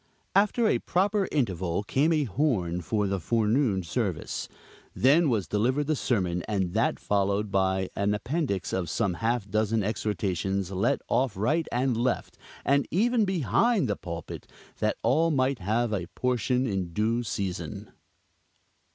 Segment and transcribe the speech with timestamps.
[0.35, 4.49] After a proper interval came a horn for the forenoon service;
[4.95, 9.83] then was delivered the sermon, and that followed by an appendix of some half dozen
[9.83, 14.47] exhortations let off right and left, and even behind the pulpit,
[14.79, 17.91] that all might have a portion in due season.